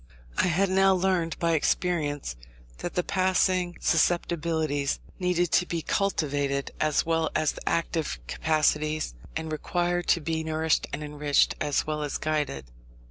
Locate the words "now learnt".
0.71-1.37